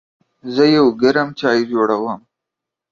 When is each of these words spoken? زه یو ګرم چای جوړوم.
زه 0.53 0.63
یو 0.75 0.85
ګرم 1.01 1.29
چای 1.39 1.59
جوړوم. 1.71 2.19